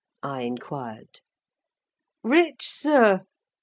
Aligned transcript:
I 0.23 0.41
inquired. 0.45 1.19
"Rich, 2.23 2.67
sir!" 2.67 3.21